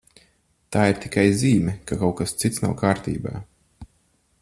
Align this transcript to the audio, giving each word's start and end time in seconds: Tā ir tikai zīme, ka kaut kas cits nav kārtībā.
Tā 0.75 0.85
ir 0.93 1.01
tikai 1.03 1.25
zīme, 1.43 1.75
ka 1.91 1.99
kaut 2.05 2.19
kas 2.23 2.35
cits 2.41 2.65
nav 2.67 2.77
kārtībā. 2.83 3.37